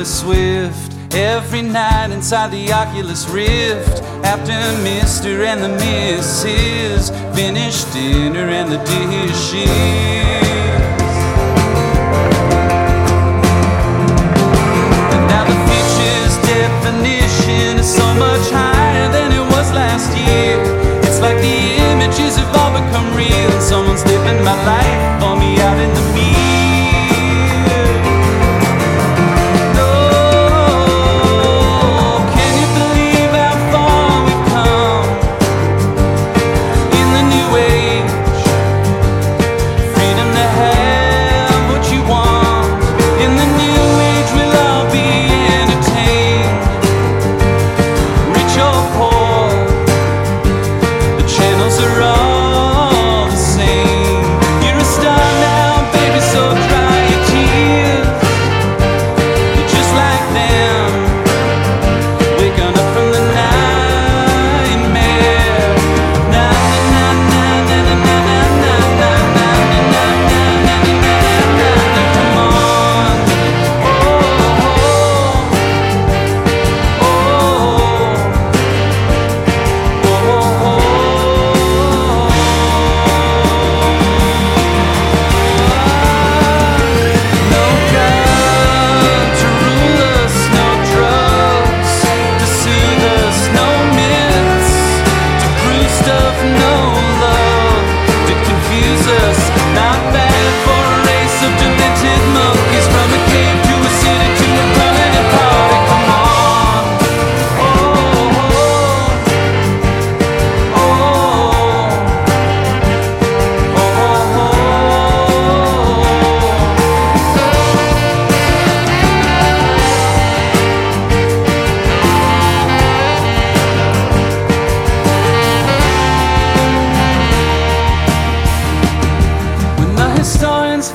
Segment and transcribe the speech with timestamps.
[0.00, 1.14] Taylor Swift.
[1.14, 5.44] Every night inside the Oculus Rift, after Mr.
[5.44, 7.10] and the Mrs.
[7.34, 9.58] finish dinner and the dishes.
[15.12, 20.56] And now the future's definition is so much higher than it was last year.
[21.02, 23.60] It's like the images have all become real.
[23.60, 25.19] Someone's living my life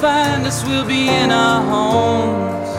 [0.00, 2.70] find us, we'll be in our homes,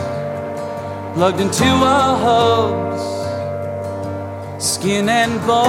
[1.16, 3.02] plugged into our hubs,
[4.64, 5.68] skin and bones,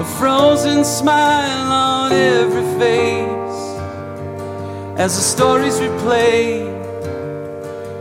[0.00, 3.34] a frozen smile on every face.
[4.98, 6.72] As the stories replay,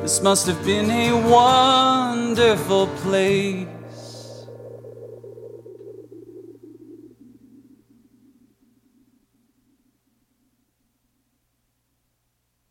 [0.02, 3.68] this must have been a wonderful place.